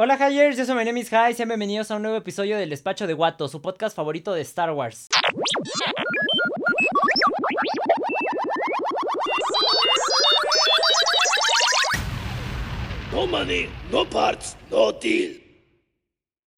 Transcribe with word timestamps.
Hola 0.00 0.16
Hyers, 0.16 0.56
yo 0.56 0.64
soy 0.64 0.76
my 0.76 0.84
name 0.84 1.00
is 1.00 1.10
Hi, 1.10 1.34
sean 1.34 1.48
bienvenidos 1.48 1.90
a 1.90 1.96
un 1.96 2.02
nuevo 2.02 2.16
episodio 2.16 2.56
del 2.56 2.70
Despacho 2.70 3.08
de 3.08 3.14
Guato, 3.14 3.48
su 3.48 3.60
podcast 3.60 3.96
favorito 3.96 4.32
de 4.32 4.42
Star 4.42 4.70
Wars. 4.70 5.08
No 13.10 13.26
money, 13.26 13.68
no 13.90 14.08
parts, 14.08 14.56
no 14.70 14.92
deal. 14.92 15.47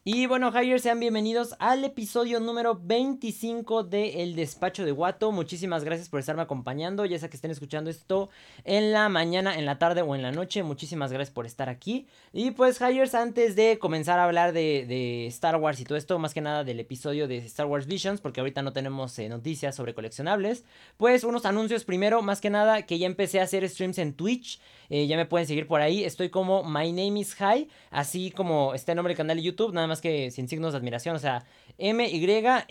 Y 0.03 0.25
bueno, 0.25 0.51
Hyers, 0.51 0.81
sean 0.81 0.99
bienvenidos 0.99 1.55
al 1.59 1.83
episodio 1.83 2.39
número 2.39 2.73
25 2.73 3.83
de 3.83 4.23
El 4.23 4.35
Despacho 4.35 4.83
de 4.83 4.91
Guato. 4.91 5.31
Muchísimas 5.31 5.83
gracias 5.83 6.09
por 6.09 6.19
estarme 6.19 6.41
acompañando, 6.41 7.05
ya 7.05 7.19
sea 7.19 7.29
que 7.29 7.35
estén 7.35 7.51
escuchando 7.51 7.91
esto 7.91 8.31
en 8.63 8.93
la 8.93 9.09
mañana, 9.09 9.59
en 9.59 9.67
la 9.67 9.77
tarde 9.77 10.01
o 10.01 10.15
en 10.15 10.23
la 10.23 10.31
noche. 10.31 10.63
Muchísimas 10.63 11.11
gracias 11.11 11.31
por 11.31 11.45
estar 11.45 11.69
aquí. 11.69 12.07
Y 12.33 12.49
pues, 12.49 12.79
Hyers, 12.79 13.13
antes 13.13 13.55
de 13.55 13.77
comenzar 13.77 14.17
a 14.17 14.23
hablar 14.23 14.53
de, 14.53 15.27
Star 15.27 15.57
Wars 15.57 15.79
y 15.79 15.83
todo 15.83 15.99
esto, 15.99 16.17
más 16.17 16.33
que 16.33 16.41
nada 16.41 16.63
del 16.63 16.79
episodio 16.79 17.27
de 17.27 17.37
Star 17.37 17.67
Wars 17.67 17.85
Visions, 17.85 18.21
porque 18.21 18.39
ahorita 18.39 18.63
no 18.63 18.73
tenemos 18.73 19.19
eh, 19.19 19.29
noticias 19.29 19.75
sobre 19.75 19.93
coleccionables, 19.93 20.65
pues 20.97 21.23
unos 21.23 21.45
anuncios 21.45 21.83
primero, 21.83 22.23
más 22.23 22.41
que 22.41 22.49
nada, 22.49 22.87
que 22.87 22.97
ya 22.97 23.05
empecé 23.05 23.39
a 23.39 23.43
hacer 23.43 23.69
streams 23.69 23.99
en 23.99 24.15
Twitch. 24.15 24.59
Eh, 24.93 25.07
ya 25.07 25.15
me 25.15 25.25
pueden 25.25 25.47
seguir 25.47 25.65
por 25.67 25.79
ahí. 25.79 26.03
Estoy 26.03 26.27
como 26.29 26.63
My 26.63 26.91
Name 26.91 27.17
is 27.21 27.33
High, 27.35 27.69
así 27.91 28.29
como 28.29 28.73
está 28.73 28.91
el 28.91 28.97
nombre 28.97 29.11
del 29.11 29.17
canal 29.17 29.37
de 29.37 29.43
YouTube, 29.43 29.73
nada 29.73 29.87
más 29.87 30.01
que 30.01 30.31
sin 30.31 30.49
signos 30.49 30.73
de 30.73 30.79
admiración. 30.79 31.15
O 31.15 31.19
sea, 31.19 31.45
M-Y-N-A-M-E, 31.77 32.67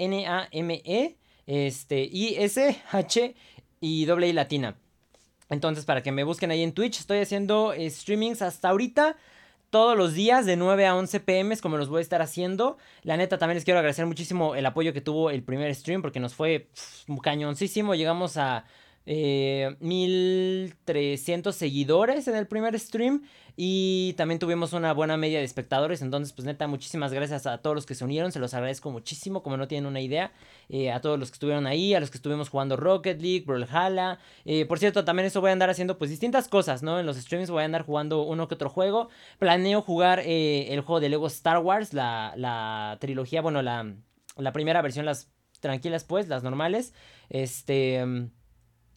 este, 1.47 2.03
I-S-H 2.05 3.35
y 3.81 4.05
doble 4.05 4.29
I 4.29 4.35
latina. 4.35 4.77
Entonces, 5.49 5.87
para 5.87 6.03
que 6.03 6.13
me 6.13 6.23
busquen 6.23 6.51
ahí 6.51 6.63
en 6.63 6.73
Twitch, 6.73 7.01
estoy 7.01 7.21
haciendo 7.21 7.73
eh, 7.73 7.89
streamings 7.89 8.43
hasta 8.43 8.69
ahorita 8.69 9.17
todos 9.71 9.97
los 9.97 10.13
días 10.13 10.45
de 10.45 10.57
9 10.57 10.87
a 10.87 10.97
11 10.97 11.21
pm 11.21 11.57
como 11.57 11.79
los 11.79 11.89
voy 11.89 12.01
a 12.01 12.03
estar 12.03 12.21
haciendo. 12.21 12.77
La 13.03 13.17
neta 13.17 13.39
también 13.39 13.55
les 13.55 13.65
quiero 13.65 13.79
agradecer 13.79 14.05
muchísimo 14.05 14.55
el 14.57 14.67
apoyo 14.67 14.93
que 14.93 15.01
tuvo 15.01 15.31
el 15.31 15.43
primer 15.43 15.75
stream 15.75 16.03
porque 16.03 16.21
nos 16.21 16.35
fue 16.35 16.69
cañoncísimo. 17.23 17.95
Llegamos 17.95 18.37
a 18.37 18.67
eh, 19.07 19.77
1300 19.81 21.55
seguidores 21.55 22.29
en 22.29 22.37
el 22.37 22.47
primer 22.47 22.79
stream 22.79 23.23
y 23.63 24.15
también 24.15 24.39
tuvimos 24.39 24.73
una 24.73 24.95
buena 24.95 25.17
media 25.17 25.39
de 25.39 25.45
espectadores. 25.45 26.01
Entonces, 26.01 26.33
pues 26.33 26.47
neta, 26.47 26.67
muchísimas 26.67 27.13
gracias 27.13 27.47
a 27.47 27.59
todos 27.59 27.75
los 27.77 27.85
que 27.85 27.95
se 27.95 28.05
unieron. 28.05 28.33
Se 28.33 28.39
los 28.39 28.55
agradezco 28.55 28.91
muchísimo, 28.91 29.43
como 29.43 29.59
no 29.59 29.69
tienen 29.69 29.87
una 29.87 30.01
idea. 30.01 30.33
Eh, 30.71 30.91
a 30.91 31.01
todos 31.01 31.19
los 31.19 31.31
que 31.31 31.35
estuvieron 31.35 31.67
ahí, 31.67 31.93
a 31.95 32.01
los 32.01 32.11
que 32.11 32.17
estuvimos 32.17 32.49
jugando 32.49 32.77
Rocket 32.77 33.21
League, 33.21 33.45
Brawlhalla. 33.47 34.19
Eh, 34.47 34.65
por 34.65 34.79
cierto, 34.79 35.05
también 35.05 35.27
eso 35.27 35.43
voy 35.43 35.51
a 35.51 35.53
andar 35.53 35.69
haciendo 35.69 35.99
pues 35.99 36.11
distintas 36.11 36.49
cosas, 36.49 36.83
¿no? 36.83 36.99
En 36.99 37.05
los 37.05 37.19
streams 37.19 37.51
voy 37.51 37.63
a 37.63 37.67
andar 37.67 37.85
jugando 37.85 38.23
uno 38.23 38.49
que 38.49 38.55
otro 38.55 38.71
juego. 38.71 39.11
Planeo 39.39 39.83
jugar 39.83 40.21
eh, 40.21 40.73
el 40.73 40.81
juego 40.81 41.01
de 41.01 41.11
Lego 41.11 41.27
Star 41.27 41.59
Wars, 41.59 41.93
la, 41.93 42.33
la 42.37 42.97
trilogía, 43.01 43.43
bueno, 43.43 43.61
la, 43.61 43.95
la 44.37 44.53
primera 44.53 44.81
versión, 44.81 45.05
las 45.05 45.31
tranquilas 45.61 46.05
pues, 46.05 46.29
las 46.29 46.43
normales. 46.43 46.95
Este... 47.29 48.31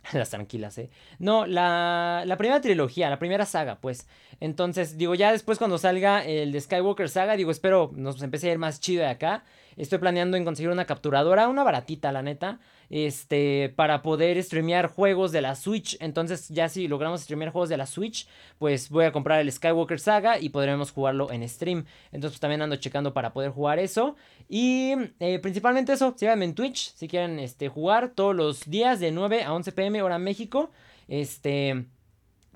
Las 0.14 0.30
tranquilas, 0.30 0.78
¿eh? 0.78 0.90
No, 1.20 1.46
la, 1.46 2.24
la 2.26 2.38
primera 2.38 2.60
trilogía, 2.62 3.10
la 3.10 3.20
primera 3.20 3.46
saga, 3.46 3.80
pues. 3.80 4.08
Entonces, 4.40 4.98
digo, 4.98 5.16
ya 5.16 5.32
después 5.32 5.58
cuando 5.58 5.78
salga 5.78 6.26
el 6.26 6.52
de 6.52 6.60
Skywalker 6.60 7.10
Saga, 7.10 7.38
digo, 7.38 7.52
espero 7.52 7.92
nos 7.96 8.22
empiece 8.22 8.50
a 8.50 8.54
ir 8.54 8.60
más 8.60 8.80
chido 8.80 9.04
de 9.04 9.10
acá. 9.10 9.44
Estoy 9.78 10.00
planeando 10.00 10.38
en 10.38 10.46
conseguir 10.46 10.72
una 10.72 10.86
capturadora, 10.86 11.48
una 11.48 11.64
baratita, 11.64 12.12
la 12.12 12.22
neta 12.22 12.60
este, 12.90 13.74
para 13.76 14.04
poder 14.04 14.42
streamear 14.44 14.88
juegos 14.88 15.32
de 15.32 15.42
la 15.42 15.56
Switch. 15.56 15.98
Entonces, 16.00 16.50
ya 16.50 16.70
si 16.70 16.88
logramos 16.88 17.22
streamear 17.22 17.52
juegos 17.52 17.70
de 17.70 17.78
la 17.78 17.88
Switch, 17.88 18.28
pues 18.60 18.90
voy 18.90 19.06
a 19.06 19.12
comprar 19.12 19.40
el 19.40 19.52
Skywalker 19.52 20.00
Saga 20.00 20.40
y 20.40 20.50
podremos 20.50 20.92
jugarlo 20.92 21.32
en 21.32 21.48
stream. 21.50 21.86
Entonces, 22.12 22.34
pues, 22.34 22.40
también 22.40 22.62
ando 22.62 22.76
checando 22.76 23.14
para 23.14 23.34
poder 23.34 23.52
jugar 23.52 23.80
eso. 23.80 24.16
Y 24.48 24.94
eh, 25.20 25.40
principalmente 25.40 25.94
eso, 25.94 26.14
síganme 26.16 26.46
en 26.46 26.54
Twitch 26.54 26.94
si 26.94 27.08
quieren 27.08 27.40
este, 27.40 27.68
jugar 27.68 28.10
todos 28.10 28.36
los 28.36 28.70
días 28.70 29.00
de 29.00 29.12
9 29.12 29.44
a 29.44 29.54
11 29.54 29.72
pm 29.72 30.02
hora 30.04 30.20
México. 30.20 30.70
Este 31.08 31.88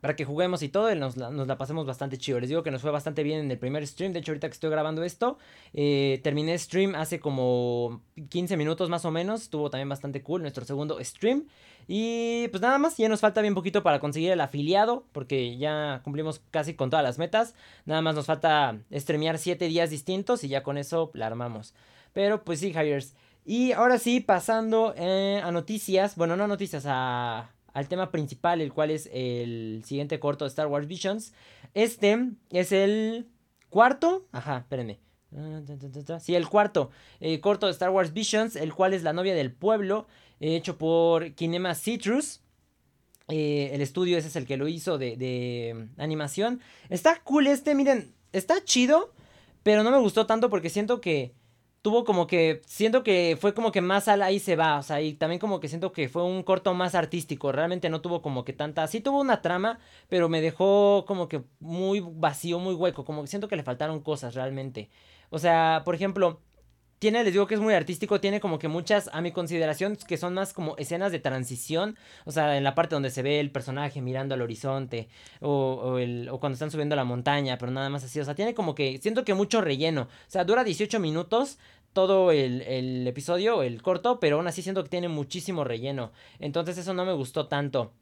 para 0.02 0.16
que 0.16 0.26
juguemos 0.26 0.62
y 0.62 0.70
todo, 0.70 0.94
nos 0.96 1.18
la, 1.18 1.32
nos 1.32 1.48
la 1.48 1.58
pasemos 1.58 1.86
bastante 1.86 2.18
chido. 2.18 2.40
Les 2.40 2.50
digo 2.50 2.64
que 2.64 2.72
nos 2.72 2.82
fue 2.82 2.92
bastante 2.92 3.24
bien 3.24 3.40
en 3.40 3.52
el 3.52 3.58
primer 3.58 3.86
stream. 3.86 4.14
De 4.14 4.20
hecho, 4.20 4.32
ahorita 4.32 4.48
que 4.48 4.54
estoy 4.54 4.70
grabando 4.70 5.04
esto, 5.04 5.38
eh, 5.74 6.20
terminé 6.24 6.58
stream 6.58 6.96
hace 6.96 7.20
como 7.20 8.02
15 8.30 8.58
minutos 8.58 8.90
más 8.90 9.06
o 9.06 9.12
menos. 9.12 9.44
Estuvo 9.44 9.70
también 9.70 9.90
bastante 9.90 10.22
cool 10.22 10.42
nuestro 10.42 10.66
segundo 10.66 11.04
stream. 11.04 11.48
Y 11.88 12.50
pues 12.50 12.62
nada 12.62 12.78
más, 12.78 12.98
ya 12.98 13.10
nos 13.10 13.22
falta 13.22 13.42
bien 13.42 13.56
poquito 13.56 13.82
para 13.82 14.00
conseguir 14.00 14.32
el 14.32 14.42
afiliado, 14.42 15.06
porque 15.14 15.58
ya 15.58 16.02
cumplimos 16.04 16.42
casi 16.52 16.76
con 16.76 16.90
todas 16.90 17.04
las 17.04 17.18
metas. 17.18 17.56
Nada 17.86 18.02
más 18.02 18.14
nos 18.14 18.26
falta 18.26 18.78
streamear 18.94 19.38
7 19.38 19.68
días 19.68 19.90
distintos 19.90 20.44
y 20.44 20.50
ya 20.50 20.64
con 20.64 20.78
eso 20.78 21.12
la 21.14 21.28
armamos. 21.28 21.74
Pero 22.14 22.44
pues 22.44 22.60
sí, 22.60 22.74
Hyers. 22.74 23.16
Y 23.46 23.72
ahora 23.72 23.98
sí, 23.98 24.20
pasando 24.20 24.94
eh, 24.98 25.42
a 25.42 25.52
noticias, 25.52 26.18
bueno, 26.18 26.36
no 26.36 26.48
noticias, 26.48 26.84
a 26.86 27.50
al 27.78 27.88
tema 27.88 28.10
principal, 28.10 28.60
el 28.60 28.74
cual 28.74 28.90
es 28.90 29.08
el 29.14 29.84
siguiente 29.86 30.20
corto 30.20 30.46
de 30.46 30.50
Star 30.50 30.66
Wars 30.66 30.88
Visions. 30.88 31.34
Este 31.76 32.18
es 32.50 32.72
el 32.72 33.28
cuarto, 33.70 34.26
ajá, 34.32 34.58
espérenme. 34.58 35.00
Sí, 36.20 36.34
el 36.34 36.50
cuarto 36.50 36.90
eh, 37.20 37.40
corto 37.40 37.68
de 37.68 37.74
Star 37.74 37.92
Wars 37.92 38.14
Visions, 38.14 38.56
el 38.56 38.74
cual 38.74 38.96
es 38.96 39.04
La 39.04 39.14
novia 39.14 39.36
del 39.36 39.52
pueblo, 39.52 40.08
hecho 40.40 40.80
por 40.80 41.36
Kinema 41.36 41.76
Citrus. 41.76 42.42
Eh, 43.28 43.70
el 43.74 43.82
estudio 43.82 44.18
ese 44.18 44.30
es 44.30 44.36
el 44.38 44.48
que 44.48 44.58
lo 44.58 44.68
hizo 44.68 44.98
de, 44.98 45.16
de 45.16 45.88
animación. 45.98 46.62
Está 46.90 47.22
cool 47.24 47.46
este, 47.46 47.76
miren, 47.76 48.12
está 48.32 48.64
chido, 48.64 49.14
pero 49.62 49.84
no 49.84 49.92
me 49.92 50.00
gustó 50.00 50.26
tanto 50.26 50.50
porque 50.50 50.72
siento 50.72 51.00
que 51.00 51.36
tuvo 51.82 52.04
como 52.04 52.28
que, 52.28 52.62
siento 52.66 53.04
que 53.04 53.38
fue 53.40 53.54
como 53.54 53.72
que 53.72 53.82
más 53.82 54.08
al 54.08 54.22
ahí 54.22 54.40
se 54.40 54.56
va, 54.56 54.80
o 54.80 54.84
sea, 54.84 55.02
y 55.02 55.14
también 55.14 55.40
como 55.40 55.60
que 55.60 55.68
siento 55.68 55.92
que 55.92 56.10
fue 56.10 56.24
un 56.24 56.44
corto 56.44 56.74
más 56.74 56.96
artístico, 56.96 57.52
realmente 57.52 57.90
no 57.90 58.02
tuvo 58.02 58.22
como 58.22 58.44
que 58.44 58.54
tanta, 58.54 58.88
sí 58.88 59.02
tuvo 59.02 59.22
una 59.22 59.42
trama, 59.42 59.80
pero 60.10 60.30
me 60.30 60.42
dejó 60.42 61.06
como 61.08 61.28
que 61.28 61.44
muy 61.60 62.02
vacío, 62.02 62.60
muy 62.60 62.74
hueco, 62.74 63.06
como 63.06 63.22
que 63.22 63.28
siento 63.28 63.48
que 63.48 63.56
le 63.56 63.64
faltaron 63.64 64.02
cosas 64.02 64.36
realmente. 64.36 64.90
O 65.30 65.40
sea, 65.40 65.82
por 65.86 65.96
ejemplo, 65.96 66.42
tiene, 67.00 67.24
les 67.24 67.34
digo 67.34 67.48
que 67.48 67.56
es 67.56 67.62
muy 67.62 67.74
artístico, 67.74 68.20
tiene 68.20 68.40
como 68.40 68.60
que 68.60 68.68
muchas, 68.68 69.10
a 69.14 69.22
mi 69.22 69.32
consideración, 69.32 69.96
que 69.96 70.18
son 70.18 70.34
más 70.34 70.54
como 70.54 70.76
escenas 70.78 71.12
de 71.12 71.20
transición, 71.20 71.96
o 72.26 72.32
sea, 72.32 72.58
en 72.58 72.64
la 72.64 72.76
parte 72.76 72.96
donde 72.96 73.12
se 73.12 73.22
ve 73.22 73.40
el 73.40 73.52
personaje 73.52 74.02
mirando 74.02 74.34
al 74.34 74.42
horizonte, 74.42 75.08
o, 75.42 75.98
el, 76.00 76.30
o 76.30 76.40
cuando 76.40 76.54
están 76.54 76.72
subiendo 76.72 76.94
a 76.94 76.98
la 76.98 77.04
montaña, 77.04 77.58
pero 77.58 77.72
nada 77.72 77.90
más 77.90 78.04
así, 78.04 78.20
o 78.20 78.26
sea, 78.26 78.36
tiene 78.36 78.54
como 78.54 78.74
que, 78.74 79.00
siento 79.00 79.24
que 79.24 79.34
mucho 79.34 79.62
relleno, 79.62 80.04
o 80.04 80.30
sea, 80.32 80.44
dura 80.44 80.64
18 80.64 81.00
minutos 81.00 81.60
todo 81.94 82.32
el, 82.32 82.62
el 82.64 83.08
episodio, 83.08 83.64
el 83.64 83.82
corto, 83.82 84.20
pero 84.20 84.38
aún 84.38 84.48
así 84.48 84.62
siento 84.62 84.84
que 84.84 84.90
tiene 84.90 85.08
muchísimo 85.08 85.64
relleno, 85.64 86.12
entonces 86.40 86.78
eso 86.78 86.94
no 86.94 87.06
me 87.06 87.14
gustó 87.14 87.48
tanto. 87.48 87.94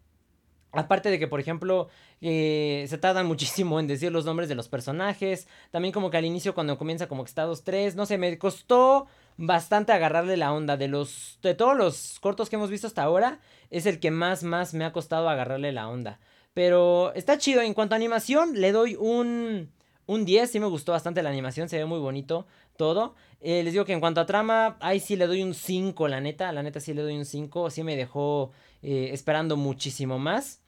Aparte 0.76 1.10
de 1.10 1.20
que, 1.20 1.28
por 1.28 1.40
ejemplo, 1.40 1.90
eh, 2.22 2.86
se 2.88 2.98
tardan 2.98 3.26
muchísimo 3.26 3.80
en 3.80 3.88
decir 3.88 4.12
los 4.12 4.26
nombres 4.26 4.50
de 4.50 4.56
los 4.56 4.68
personajes. 4.68 5.48
También 5.72 5.94
como 5.94 6.10
que 6.10 6.18
al 6.18 6.26
inicio 6.26 6.54
cuando 6.54 6.78
comienza 6.78 7.08
como 7.08 7.24
que 7.24 7.30
está 7.30 7.48
2-3. 7.48 7.96
No 7.96 8.06
sé, 8.06 8.18
me 8.18 8.38
costó 8.38 9.08
bastante 9.38 9.92
agarrarle 9.92 10.38
la 10.38 10.54
onda. 10.54 10.78
De 10.78 10.88
los. 10.88 11.40
De 11.42 11.56
todos 11.56 11.76
los 11.76 12.20
cortos 12.20 12.50
que 12.50 12.56
hemos 12.56 12.70
visto 12.70 12.88
hasta 12.88 13.04
ahora. 13.04 13.40
Es 13.72 13.86
el 13.86 14.00
que 14.00 14.12
más, 14.12 14.44
más 14.44 14.74
me 14.74 14.86
ha 14.86 14.94
costado 14.94 15.30
agarrarle 15.30 15.72
la 15.72 15.88
onda. 15.88 16.20
Pero 16.54 17.14
está 17.16 17.38
chido. 17.38 17.62
En 17.62 17.74
cuanto 17.74 17.96
a 17.96 17.98
animación, 17.98 18.60
le 18.60 18.72
doy 18.72 18.96
un. 18.96 19.72
Un 20.08 20.24
10. 20.24 20.52
Sí 20.52 20.60
me 20.60 20.68
gustó 20.68 20.92
bastante 20.92 21.24
la 21.24 21.30
animación. 21.30 21.68
Se 21.68 21.78
ve 21.78 21.86
muy 21.86 22.00
bonito 22.00 22.46
todo. 22.78 23.16
Eh, 23.42 23.64
les 23.64 23.74
digo 23.74 23.86
que 23.86 23.94
en 23.94 24.00
cuanto 24.00 24.22
a 24.22 24.26
trama, 24.26 24.78
ahí 24.80 25.00
sí 25.00 25.16
le 25.16 25.28
doy 25.28 25.44
un 25.44 25.54
5, 25.54 26.08
la 26.08 26.22
neta. 26.22 26.52
La 26.52 26.64
neta 26.64 26.80
sí 26.80 26.94
le 26.94 27.02
doy 27.02 27.18
un 27.18 27.26
5. 27.26 27.70
Sí 27.70 27.84
me 27.84 27.96
dejó 27.96 28.52
eh, 28.82 29.10
esperando 29.14 29.58
muchísimo 29.58 30.20
más. 30.20 30.62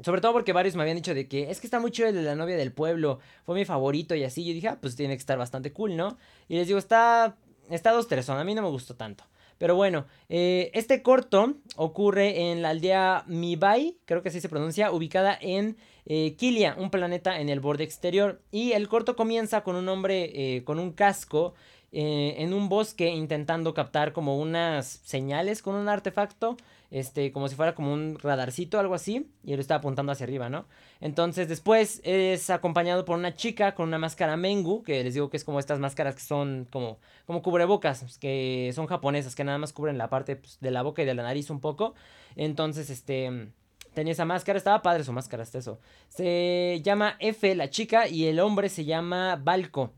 Sobre 0.00 0.20
todo 0.20 0.32
porque 0.32 0.52
varios 0.52 0.76
me 0.76 0.82
habían 0.82 0.96
dicho 0.96 1.14
de 1.14 1.26
que 1.26 1.50
es 1.50 1.60
que 1.60 1.66
está 1.66 1.80
muy 1.80 1.90
chido 1.90 2.08
el 2.08 2.14
de 2.14 2.22
la 2.22 2.36
novia 2.36 2.56
del 2.56 2.72
pueblo, 2.72 3.18
fue 3.44 3.56
mi 3.56 3.64
favorito 3.64 4.14
y 4.14 4.22
así. 4.22 4.44
Yo 4.44 4.52
dije, 4.52 4.68
ah, 4.68 4.78
pues 4.80 4.94
tiene 4.94 5.14
que 5.14 5.20
estar 5.20 5.36
bastante 5.38 5.72
cool, 5.72 5.96
¿no? 5.96 6.16
Y 6.48 6.56
les 6.56 6.68
digo, 6.68 6.78
está, 6.78 7.36
está 7.68 7.90
dos 7.90 8.06
tres 8.06 8.28
a 8.30 8.44
mí 8.44 8.54
no 8.54 8.62
me 8.62 8.68
gustó 8.68 8.94
tanto. 8.94 9.24
Pero 9.58 9.74
bueno, 9.74 10.06
eh, 10.28 10.70
este 10.72 11.02
corto 11.02 11.54
ocurre 11.74 12.52
en 12.52 12.62
la 12.62 12.70
aldea 12.70 13.24
Mibai, 13.26 13.98
creo 14.04 14.22
que 14.22 14.28
así 14.28 14.40
se 14.40 14.48
pronuncia, 14.48 14.92
ubicada 14.92 15.36
en 15.40 15.76
eh, 16.06 16.36
Kilia, 16.36 16.76
un 16.78 16.90
planeta 16.90 17.40
en 17.40 17.48
el 17.48 17.58
borde 17.58 17.82
exterior. 17.82 18.40
Y 18.52 18.72
el 18.72 18.88
corto 18.88 19.16
comienza 19.16 19.62
con 19.64 19.74
un 19.74 19.88
hombre 19.88 20.30
eh, 20.32 20.62
con 20.62 20.78
un 20.78 20.92
casco 20.92 21.54
en 21.92 22.52
un 22.52 22.68
bosque 22.68 23.08
intentando 23.08 23.72
captar 23.74 24.12
como 24.12 24.38
unas 24.38 25.00
señales 25.04 25.62
con 25.62 25.74
un 25.74 25.88
artefacto 25.88 26.56
este, 26.90 27.32
como 27.32 27.48
si 27.48 27.54
fuera 27.54 27.74
como 27.74 27.92
un 27.92 28.18
radarcito, 28.18 28.78
algo 28.78 28.94
así, 28.94 29.30
y 29.44 29.52
él 29.52 29.60
está 29.60 29.76
apuntando 29.76 30.12
hacia 30.12 30.24
arriba, 30.24 30.48
¿no? 30.48 30.66
Entonces 31.00 31.48
después 31.48 32.00
es 32.04 32.48
acompañado 32.50 33.04
por 33.04 33.18
una 33.18 33.34
chica 33.34 33.74
con 33.74 33.88
una 33.88 33.98
máscara 33.98 34.36
Mengu, 34.36 34.82
que 34.82 35.04
les 35.04 35.14
digo 35.14 35.28
que 35.28 35.36
es 35.36 35.44
como 35.44 35.58
estas 35.58 35.78
máscaras 35.78 36.14
que 36.14 36.22
son 36.22 36.66
como, 36.70 36.98
como 37.26 37.42
cubrebocas, 37.42 38.18
que 38.18 38.72
son 38.74 38.86
japonesas, 38.86 39.34
que 39.34 39.44
nada 39.44 39.58
más 39.58 39.72
cubren 39.72 39.98
la 39.98 40.08
parte 40.08 40.36
pues, 40.36 40.58
de 40.60 40.70
la 40.70 40.82
boca 40.82 41.02
y 41.02 41.04
de 41.04 41.14
la 41.14 41.22
nariz 41.22 41.50
un 41.50 41.60
poco. 41.60 41.94
Entonces, 42.36 42.90
este 42.90 43.50
Tenía 43.94 44.12
esa 44.12 44.26
máscara, 44.26 44.58
estaba 44.58 44.80
padre 44.80 45.02
su 45.02 45.12
máscara, 45.12 45.42
hasta 45.42 45.58
eso. 45.58 45.80
Se 46.08 46.80
llama 46.84 47.16
F, 47.18 47.52
la 47.56 47.68
chica, 47.68 48.06
y 48.06 48.26
el 48.26 48.38
hombre 48.38 48.68
se 48.68 48.84
llama 48.84 49.34
Balco. 49.42 49.92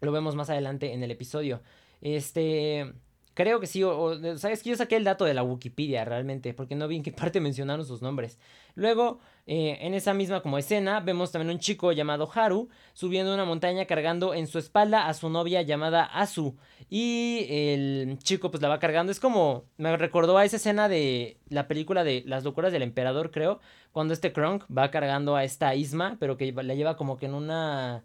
Lo 0.00 0.12
vemos 0.12 0.34
más 0.34 0.50
adelante 0.50 0.92
en 0.92 1.02
el 1.02 1.10
episodio. 1.10 1.60
Este. 2.00 2.92
Creo 3.34 3.60
que 3.60 3.66
sí, 3.66 3.82
o, 3.84 4.38
sabes 4.38 4.62
que 4.62 4.70
yo 4.70 4.76
saqué 4.76 4.96
el 4.96 5.04
dato 5.04 5.24
de 5.24 5.34
la 5.34 5.44
Wikipedia 5.44 6.04
realmente, 6.04 6.52
porque 6.52 6.74
no 6.74 6.88
vi 6.88 6.96
en 6.96 7.02
qué 7.02 7.12
parte 7.12 7.40
mencionaron 7.40 7.86
sus 7.86 8.02
nombres. 8.02 8.38
Luego, 8.74 9.20
eh, 9.46 9.78
en 9.80 9.94
esa 9.94 10.12
misma 10.14 10.42
como 10.42 10.58
escena, 10.58 11.00
vemos 11.00 11.30
también 11.32 11.50
un 11.50 11.60
chico 11.60 11.92
llamado 11.92 12.28
Haru 12.34 12.68
subiendo 12.92 13.32
una 13.32 13.44
montaña 13.44 13.86
cargando 13.86 14.34
en 14.34 14.46
su 14.46 14.58
espalda 14.58 15.06
a 15.06 15.14
su 15.14 15.30
novia 15.30 15.62
llamada 15.62 16.04
Asu. 16.04 16.56
Y 16.90 17.46
el 17.48 18.18
chico 18.18 18.50
pues 18.50 18.62
la 18.62 18.68
va 18.68 18.78
cargando. 18.78 19.12
Es 19.12 19.20
como, 19.20 19.64
me 19.76 19.96
recordó 19.96 20.36
a 20.36 20.44
esa 20.44 20.56
escena 20.56 20.88
de 20.88 21.38
la 21.48 21.68
película 21.68 22.04
de 22.04 22.24
Las 22.26 22.44
locuras 22.44 22.72
del 22.72 22.82
emperador, 22.82 23.30
creo, 23.30 23.60
cuando 23.92 24.12
este 24.12 24.32
Kronk 24.32 24.64
va 24.76 24.90
cargando 24.90 25.36
a 25.36 25.44
esta 25.44 25.74
Isma, 25.74 26.16
pero 26.18 26.36
que 26.36 26.52
la 26.52 26.74
lleva 26.74 26.96
como 26.96 27.16
que 27.16 27.26
en 27.26 27.34
una 27.34 28.04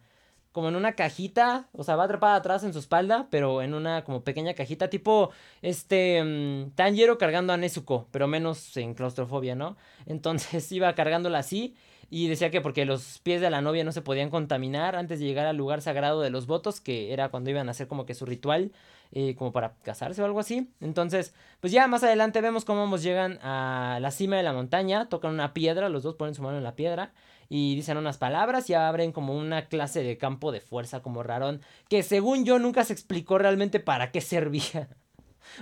como 0.56 0.70
en 0.70 0.78
una 0.78 0.94
cajita, 0.94 1.68
o 1.74 1.84
sea, 1.84 1.98
va 1.98 2.06
atrapada 2.06 2.36
atrás 2.36 2.64
en 2.64 2.72
su 2.72 2.80
espalda, 2.80 3.28
pero 3.30 3.62
en 3.62 3.74
una 3.74 4.06
como 4.06 4.24
pequeña 4.24 4.54
cajita, 4.54 4.90
tipo 4.90 5.32
este 5.62 6.22
um, 6.24 6.72
Tanjiro 6.72 7.18
cargando 7.18 7.52
a 7.52 7.58
Nezuko, 7.58 8.08
pero 8.12 8.30
menos 8.30 8.78
en 8.78 8.94
claustrofobia, 8.94 9.54
¿no? 9.54 9.76
Entonces 10.06 10.72
iba 10.72 10.96
cargándola 10.96 11.40
así 11.40 11.76
y 12.10 12.30
decía 12.30 12.52
que 12.52 12.62
porque 12.62 12.86
los 12.86 13.20
pies 13.20 13.42
de 13.42 13.50
la 13.50 13.62
novia 13.62 13.84
no 13.84 13.92
se 13.92 14.02
podían 14.02 14.30
contaminar 14.30 14.96
antes 14.96 15.20
de 15.20 15.26
llegar 15.26 15.46
al 15.46 15.58
lugar 15.58 15.82
sagrado 15.82 16.22
de 16.22 16.30
los 16.30 16.48
votos, 16.48 16.80
que 16.80 17.12
era 17.12 17.28
cuando 17.28 17.50
iban 17.50 17.68
a 17.68 17.72
hacer 17.72 17.90
como 17.90 18.06
que 18.06 18.14
su 18.14 18.26
ritual, 18.26 18.72
eh, 19.12 19.36
como 19.36 19.52
para 19.52 19.74
casarse 19.84 20.22
o 20.22 20.26
algo 20.26 20.40
así. 20.40 20.70
Entonces, 20.80 21.34
pues 21.60 21.74
ya 21.74 21.86
más 21.88 22.06
adelante 22.06 22.40
vemos 22.40 22.64
cómo 22.64 22.84
ambos 22.84 23.04
llegan 23.04 23.40
a 23.42 23.98
la 24.00 24.10
cima 24.10 24.38
de 24.38 24.44
la 24.44 24.54
montaña, 24.54 25.10
tocan 25.10 25.34
una 25.34 25.54
piedra, 25.54 25.90
los 25.90 26.04
dos 26.04 26.16
ponen 26.16 26.34
su 26.34 26.44
mano 26.44 26.58
en 26.58 26.64
la 26.64 26.78
piedra 26.78 27.12
y 27.50 27.76
dicen 27.76 27.98
unas 27.98 28.18
palabras 28.18 28.70
y 28.70 28.74
abren 28.74 29.12
como 29.12 29.36
una 29.36 29.68
clase 29.68 30.04
de 30.04 30.18
campo 30.18 30.52
de 30.52 30.62
fuerza 30.62 31.02
como 31.02 31.24
rarón 31.24 31.62
que 31.90 32.04
según 32.04 32.46
yo 32.46 32.60
nunca 32.60 32.84
se 32.84 32.94
explicó 32.94 33.38
realmente 33.38 33.80
para 33.80 34.12
qué 34.12 34.22
servía. 34.22 34.90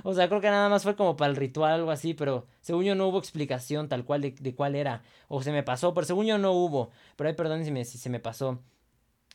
O 0.03 0.13
sea, 0.13 0.29
creo 0.29 0.39
que 0.39 0.49
nada 0.49 0.69
más 0.69 0.83
fue 0.83 0.95
como 0.95 1.17
para 1.17 1.29
el 1.29 1.35
ritual 1.35 1.71
o 1.71 1.75
algo 1.75 1.91
así, 1.91 2.13
pero 2.13 2.47
según 2.61 2.85
yo 2.85 2.95
no 2.95 3.05
hubo 3.07 3.19
explicación 3.19 3.89
tal 3.89 4.05
cual 4.05 4.21
de, 4.21 4.55
cuál 4.55 4.75
era. 4.75 5.03
O 5.27 5.43
se 5.43 5.51
me 5.51 5.61
pasó, 5.61 5.93
pero 5.93 6.07
según 6.07 6.25
yo 6.25 6.37
no 6.37 6.53
hubo. 6.53 6.91
Pero 7.17 7.27
ahí 7.27 7.35
perdón 7.35 7.65
si, 7.65 7.85
si 7.85 7.97
se 7.97 8.09
me 8.09 8.21
pasó. 8.21 8.63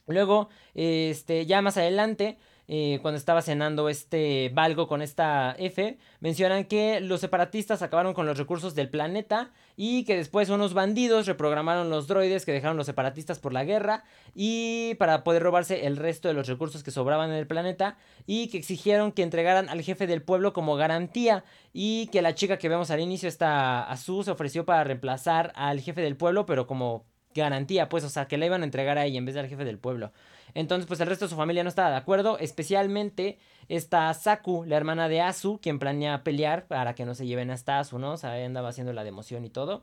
Luego, 0.06 0.48
este, 0.74 1.44
ya 1.44 1.60
más 1.60 1.76
adelante, 1.76 2.38
eh, 2.70 2.98
cuando 3.00 3.16
estaba 3.16 3.40
cenando 3.40 3.88
este 3.88 4.50
Valgo 4.52 4.86
con 4.88 5.00
esta 5.00 5.56
F, 5.58 5.96
mencionan 6.20 6.66
que 6.66 7.00
los 7.00 7.20
separatistas 7.20 7.80
acabaron 7.80 8.12
con 8.12 8.26
los 8.26 8.36
recursos 8.36 8.74
del 8.74 8.90
planeta 8.90 9.50
y 9.74 10.04
que 10.04 10.16
después 10.16 10.50
unos 10.50 10.74
bandidos 10.74 11.26
reprogramaron 11.26 11.88
los 11.88 12.08
droides 12.08 12.44
que 12.44 12.52
dejaron 12.52 12.76
los 12.76 12.84
separatistas 12.84 13.38
por 13.38 13.54
la 13.54 13.64
guerra 13.64 14.04
y 14.34 14.96
para 14.96 15.24
poder 15.24 15.42
robarse 15.42 15.86
el 15.86 15.96
resto 15.96 16.28
de 16.28 16.34
los 16.34 16.46
recursos 16.46 16.82
que 16.82 16.90
sobraban 16.90 17.30
en 17.30 17.36
el 17.36 17.46
planeta 17.46 17.96
y 18.26 18.48
que 18.48 18.58
exigieron 18.58 19.12
que 19.12 19.22
entregaran 19.22 19.70
al 19.70 19.80
jefe 19.80 20.06
del 20.06 20.20
pueblo 20.22 20.52
como 20.52 20.76
garantía 20.76 21.44
y 21.72 22.08
que 22.08 22.20
la 22.20 22.34
chica 22.34 22.58
que 22.58 22.68
vemos 22.68 22.90
al 22.90 23.00
inicio, 23.00 23.30
esta 23.30 23.82
Azul, 23.84 24.24
se 24.24 24.30
ofreció 24.30 24.66
para 24.66 24.84
reemplazar 24.84 25.52
al 25.56 25.80
jefe 25.80 26.02
del 26.02 26.16
pueblo, 26.16 26.44
pero 26.44 26.66
como 26.66 27.06
garantía, 27.38 27.88
pues, 27.88 28.04
o 28.04 28.08
sea, 28.08 28.28
que 28.28 28.36
la 28.38 28.46
iban 28.46 28.62
a 28.62 28.64
entregar 28.64 28.98
a 28.98 29.04
ella 29.04 29.18
en 29.18 29.24
vez 29.24 29.34
del 29.34 29.48
jefe 29.48 29.64
del 29.64 29.78
pueblo. 29.78 30.12
Entonces, 30.54 30.86
pues 30.86 31.00
el 31.00 31.06
resto 31.06 31.26
de 31.26 31.30
su 31.30 31.36
familia 31.36 31.62
no 31.62 31.68
estaba 31.68 31.90
de 31.90 31.96
acuerdo, 31.96 32.38
especialmente 32.38 33.38
esta 33.68 34.12
Saku, 34.14 34.64
la 34.64 34.76
hermana 34.76 35.08
de 35.08 35.20
Asu, 35.20 35.58
quien 35.62 35.78
planea 35.78 36.24
pelear 36.24 36.66
para 36.66 36.94
que 36.94 37.04
no 37.04 37.14
se 37.14 37.26
lleven 37.26 37.50
hasta 37.50 37.78
Asu, 37.78 37.98
¿no? 37.98 38.12
O 38.12 38.16
sea, 38.16 38.32
andaba 38.44 38.68
haciendo 38.68 38.92
la 38.92 39.04
democión 39.04 39.44
y 39.44 39.50
todo. 39.50 39.82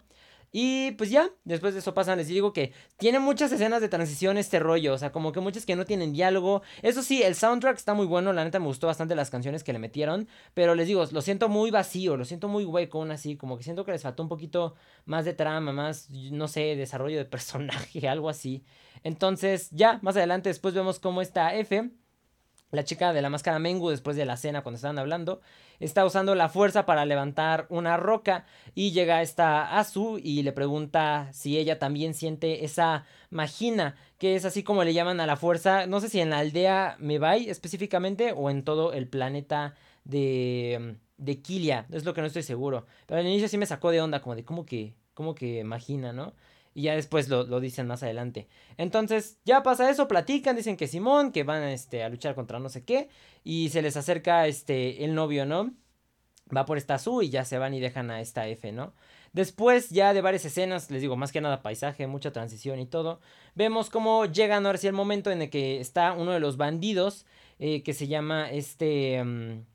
Y 0.57 0.91
pues 0.91 1.09
ya, 1.09 1.31
después 1.43 1.73
de 1.73 1.81
eso 1.81 1.93
pasan, 1.93 2.17
les 2.17 2.29
digo 2.29 2.53
que 2.53 2.71
tiene 2.95 3.19
muchas 3.19 3.51
escenas 3.51 3.81
de 3.81 3.89
transición 3.89 4.37
este 4.37 4.57
rollo, 4.57 4.93
o 4.93 4.97
sea, 4.97 5.11
como 5.11 5.33
que 5.33 5.41
muchas 5.41 5.65
que 5.65 5.75
no 5.75 5.83
tienen 5.83 6.13
diálogo. 6.13 6.61
Eso 6.81 7.03
sí, 7.03 7.21
el 7.21 7.35
soundtrack 7.35 7.75
está 7.75 7.93
muy 7.93 8.05
bueno, 8.05 8.31
la 8.31 8.45
neta 8.45 8.57
me 8.59 8.67
gustó 8.67 8.87
bastante 8.87 9.15
las 9.15 9.29
canciones 9.29 9.65
que 9.65 9.73
le 9.73 9.79
metieron, 9.79 10.29
pero 10.53 10.73
les 10.73 10.87
digo, 10.87 11.05
lo 11.11 11.21
siento 11.21 11.49
muy 11.49 11.71
vacío, 11.71 12.15
lo 12.15 12.23
siento 12.23 12.47
muy 12.47 12.63
hueco, 12.63 13.03
así, 13.03 13.35
como 13.35 13.57
que 13.57 13.65
siento 13.65 13.83
que 13.83 13.91
les 13.91 14.03
faltó 14.03 14.23
un 14.23 14.29
poquito 14.29 14.75
más 15.03 15.25
de 15.25 15.33
trama, 15.33 15.73
más, 15.73 16.09
no 16.09 16.47
sé, 16.47 16.77
desarrollo 16.77 17.17
de 17.17 17.25
personaje, 17.25 18.07
algo 18.07 18.29
así. 18.29 18.63
Entonces, 19.03 19.67
ya, 19.71 19.99
más 20.03 20.15
adelante 20.15 20.47
después 20.47 20.73
vemos 20.73 20.99
cómo 20.99 21.21
está 21.21 21.53
F 21.53 21.91
la 22.71 22.83
chica 22.83 23.13
de 23.13 23.21
la 23.21 23.29
máscara 23.29 23.59
Mengu, 23.59 23.89
después 23.89 24.15
de 24.15 24.25
la 24.25 24.37
cena, 24.37 24.61
cuando 24.61 24.75
estaban 24.77 24.99
hablando, 24.99 25.41
está 25.79 26.05
usando 26.05 26.35
la 26.35 26.49
fuerza 26.49 26.85
para 26.85 27.05
levantar 27.05 27.65
una 27.69 27.97
roca 27.97 28.45
y 28.73 28.91
llega 28.91 29.21
esta 29.21 29.77
Azu 29.77 30.19
y 30.21 30.43
le 30.43 30.51
pregunta 30.51 31.29
si 31.33 31.57
ella 31.57 31.79
también 31.79 32.13
siente 32.13 32.65
esa 32.65 33.05
magina, 33.29 33.95
que 34.17 34.35
es 34.35 34.45
así 34.45 34.63
como 34.63 34.83
le 34.83 34.93
llaman 34.93 35.19
a 35.19 35.25
la 35.25 35.35
fuerza, 35.35 35.87
no 35.87 35.99
sé 35.99 36.09
si 36.09 36.19
en 36.19 36.29
la 36.29 36.39
aldea 36.39 36.95
Mebai 36.99 37.49
específicamente 37.49 38.33
o 38.35 38.49
en 38.49 38.63
todo 38.63 38.93
el 38.93 39.07
planeta 39.07 39.75
de, 40.03 40.95
de 41.17 41.41
Kilia, 41.41 41.85
es 41.91 42.05
lo 42.05 42.13
que 42.13 42.21
no 42.21 42.27
estoy 42.27 42.43
seguro. 42.43 42.85
Pero 43.05 43.19
al 43.19 43.27
inicio 43.27 43.47
sí 43.47 43.57
me 43.57 43.65
sacó 43.65 43.91
de 43.91 44.01
onda, 44.01 44.21
como 44.21 44.35
de 44.35 44.45
cómo 44.45 44.65
que, 44.65 44.93
cómo 45.13 45.35
que 45.35 45.63
magina, 45.63 46.13
¿no? 46.13 46.33
Y 46.75 46.83
ya 46.83 46.95
después 46.95 47.29
lo, 47.29 47.59
dicen 47.59 47.87
más 47.87 48.03
adelante. 48.03 48.47
Entonces, 48.77 49.39
ya 49.45 49.63
pasa 49.63 49.89
eso, 49.89 50.07
platican, 50.07 50.55
dicen 50.55 50.77
que 50.77 50.87
Simón, 50.87 51.31
que 51.31 51.43
van 51.43 51.63
este, 51.63 52.03
a 52.03 52.09
luchar 52.09 52.35
contra 52.35 52.59
no 52.59 52.69
sé 52.69 52.83
qué. 52.83 53.09
Y 53.43 53.69
se 53.69 53.81
les 53.81 53.97
acerca 53.97 54.45
este, 54.45 55.03
el 55.03 55.15
novio, 55.15 55.47
¿no? 55.47 55.73
Va 56.55 56.65
por 56.65 56.77
esta 56.77 56.99
Su 56.99 57.23
y 57.23 57.29
ya 57.29 57.43
se 57.45 57.57
van 57.57 57.73
y 57.73 57.79
dejan 57.79 58.11
a 58.11 58.21
esta 58.21 58.47
F, 58.47 58.71
¿no? 58.71 58.93
Después 59.33 59.89
ya 59.89 60.13
de 60.13 60.21
varias 60.21 60.45
escenas, 60.45 60.91
les 60.91 61.01
digo, 61.01 61.15
más 61.15 61.31
que 61.31 61.41
nada 61.41 61.61
paisaje, 61.61 62.07
mucha 62.07 62.31
transición 62.31 62.79
y 62.79 62.85
todo, 62.85 63.19
vemos 63.55 63.89
cómo 63.89 64.25
llega 64.25 64.57
ahora 64.57 64.77
sí 64.77 64.87
el 64.87 64.93
momento 64.93 65.31
en 65.31 65.41
el 65.41 65.49
que 65.49 65.81
está 65.81 66.13
uno 66.13 66.31
de 66.31 66.39
los 66.39 66.55
bandidos 66.55 67.25
eh, 67.59 67.83
que 67.83 67.93
se 67.93 68.07
llama 68.07 68.51
este... 68.51 69.23
Mm, 69.23 69.65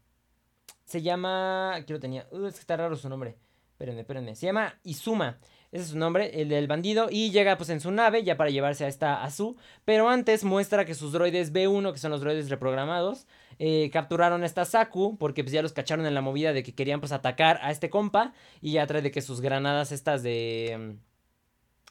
se 0.85 1.03
llama... 1.03 1.75
Aquí 1.75 1.93
lo 1.93 2.01
tenía... 2.01 2.27
Uh, 2.31 2.47
es 2.47 2.55
que 2.55 2.61
está 2.61 2.77
raro 2.77 2.97
su 2.97 3.09
nombre. 3.09 3.37
Espérenme, 3.73 4.01
espérenme. 4.01 4.35
Se 4.35 4.47
llama 4.47 4.79
Izuma. 4.83 5.39
Ese 5.73 5.85
es 5.85 5.91
su 5.91 5.99
nombre, 5.99 6.41
el 6.41 6.49
del 6.49 6.67
bandido. 6.67 7.07
Y 7.11 7.31
llega 7.31 7.57
pues 7.57 7.71
en 7.71 7.81
su 7.81 7.93
nave 7.93 8.25
ya 8.25 8.37
para 8.37 8.51
llevarse 8.51 8.85
a 8.85 8.89
esta 8.89 9.23
Azu. 9.23 9.57
Pero 9.85 10.09
antes 10.09 10.43
muestra 10.43 10.85
que 10.85 10.95
sus 10.95 11.13
droides 11.13 11.53
B1, 11.53 11.93
que 11.93 11.99
son 11.99 12.11
los 12.11 12.21
droides 12.21 12.51
reprogramados, 12.51 13.27
eh, 13.61 13.89
capturaron 13.93 14.43
a 14.43 14.47
esta 14.47 14.65
Saku. 14.65 15.17
Porque 15.17 15.45
pues 15.45 15.53
ya 15.53 15.63
los 15.63 15.73
cacharon 15.73 16.07
en 16.07 16.15
la 16.15 16.23
movida 16.23 16.53
de 16.53 16.65
que 16.65 16.75
querían 16.75 16.99
pues 17.01 17.13
atacar 17.13 17.61
a 17.63 17.71
este 17.71 17.89
compa. 17.89 18.33
Y 18.61 18.73
ya 18.73 18.87
trae 18.87 19.03
de 19.03 19.13
que 19.13 19.23
sus 19.23 19.41
granadas 19.41 19.93
estas 19.93 20.25
de... 20.25 20.97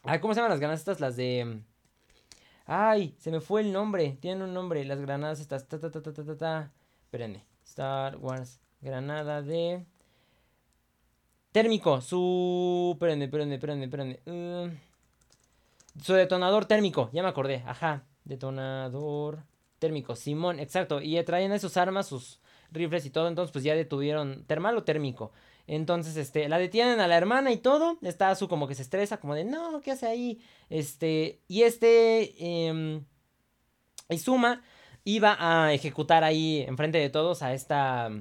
Ay, 0.04 0.20
¿cómo 0.20 0.34
se 0.34 0.40
llaman 0.40 0.52
las 0.52 0.60
granadas 0.60 0.82
estas? 0.82 1.00
Las 1.00 1.16
de... 1.16 1.62
Ay, 2.66 3.16
se 3.18 3.32
me 3.32 3.40
fue 3.40 3.62
el 3.62 3.72
nombre. 3.72 4.18
Tienen 4.20 4.42
un 4.42 4.54
nombre. 4.54 4.84
Las 4.84 5.00
granadas 5.00 5.40
estas. 5.40 5.70
Ta, 5.70 5.80
ta, 5.80 5.90
ta, 5.90 6.02
ta, 6.02 6.14
ta, 6.14 6.38
ta. 6.38 6.72
Espérenme. 7.04 7.46
Star 7.64 8.18
Wars. 8.18 8.60
Granada 8.82 9.42
de... 9.42 9.86
Térmico, 11.52 12.00
su... 12.02 12.92
Espérenme, 12.94 13.26
espérenme, 13.26 13.56
espérenme, 13.56 13.86
espérenme. 13.86 14.20
Uh, 14.28 14.70
su 16.00 16.14
detonador 16.14 16.66
térmico, 16.66 17.10
ya 17.12 17.24
me 17.24 17.30
acordé. 17.30 17.64
Ajá, 17.66 18.04
detonador 18.24 19.44
térmico. 19.80 20.16
Simón, 20.16 20.60
exacto. 20.60 21.02
Y 21.02 21.22
traían 21.24 21.52
esas 21.52 21.76
armas, 21.78 22.08
sus 22.08 22.40
rifles 22.72 23.06
y 23.06 23.10
todo. 23.10 23.28
Entonces, 23.28 23.52
pues 23.52 23.64
ya 23.64 23.74
detuvieron 23.74 24.46
termal 24.46 24.78
o 24.78 24.84
térmico. 24.84 25.32
Entonces, 25.66 26.18
este, 26.18 26.48
la 26.50 26.60
detienen 26.60 27.00
a 27.00 27.08
la 27.08 27.18
hermana 27.18 27.52
y 27.52 27.58
todo. 27.58 27.98
Está 28.04 28.36
su 28.36 28.48
como 28.48 28.68
que 28.68 28.76
se 28.76 28.84
estresa, 28.84 29.18
como 29.18 29.34
de, 29.34 29.44
no, 29.44 29.82
¿qué 29.82 29.92
hace 29.92 30.08
ahí? 30.08 30.42
Este, 30.70 31.42
y 31.48 31.64
este, 31.64 32.36
eh, 32.40 33.02
Izuma 34.10 34.62
iba 35.04 35.36
a 35.40 35.74
ejecutar 35.74 36.24
ahí 36.24 36.64
enfrente 36.68 37.00
de 37.00 37.10
todos 37.10 37.42
a 37.42 37.54
esta 37.54 38.12